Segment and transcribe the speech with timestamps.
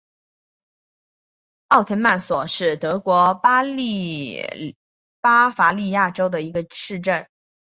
[1.67, 3.61] 奥滕索斯是德国巴
[5.51, 7.27] 伐利亚州的一个市镇。